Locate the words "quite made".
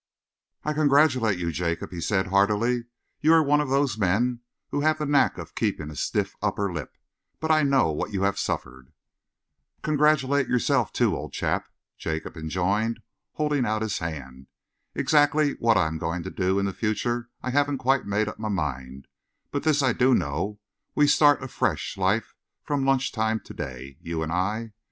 17.77-18.27